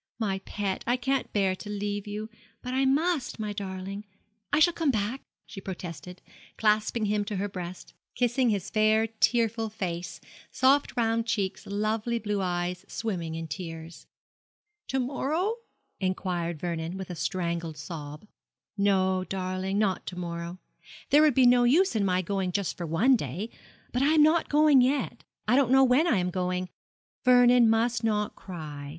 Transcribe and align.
'My 0.17 0.39
pet, 0.39 0.83
I 0.87 0.97
can't 0.97 1.31
bear 1.31 1.55
to 1.57 1.69
leave 1.69 2.07
you, 2.07 2.27
but 2.63 2.73
I 2.73 2.85
must; 2.85 3.37
my 3.37 3.53
darling, 3.53 4.03
I 4.51 4.57
shall 4.57 4.73
come 4.73 4.89
back,' 4.89 5.21
she 5.45 5.61
protested, 5.61 6.23
clasping 6.57 7.05
him 7.05 7.23
to 7.25 7.35
her 7.35 7.47
breast, 7.47 7.93
kissing 8.15 8.49
his 8.49 8.71
fair 8.71 9.05
tearful 9.05 9.69
face, 9.69 10.19
soft 10.49 10.97
round 10.97 11.27
cheeks, 11.27 11.67
lovely 11.67 12.17
blue 12.17 12.41
eyes 12.41 12.83
swimming 12.87 13.35
in 13.35 13.47
tears. 13.47 14.07
'To 14.87 14.99
morrow?' 15.01 15.57
inquired 15.99 16.59
Vernon, 16.59 16.97
with 16.97 17.11
a 17.11 17.15
strangled 17.15 17.77
sob. 17.77 18.25
'No, 18.75 19.23
darling, 19.25 19.77
not 19.77 20.07
to 20.07 20.15
morrow; 20.17 20.57
there 21.11 21.21
would 21.21 21.35
be 21.35 21.45
no 21.45 21.63
use 21.63 21.95
in 21.95 22.03
my 22.03 22.23
going 22.23 22.51
just 22.51 22.75
for 22.75 22.87
one 22.87 23.15
day; 23.15 23.51
but 23.93 24.01
I 24.01 24.13
am 24.15 24.23
not 24.23 24.49
going 24.49 24.81
yet 24.81 25.23
I 25.47 25.55
don't 25.55 25.69
know 25.69 25.83
when 25.83 26.07
I 26.07 26.17
am 26.17 26.31
going 26.31 26.69
Vernon 27.23 27.69
must 27.69 28.03
not 28.03 28.33
cry. 28.35 28.89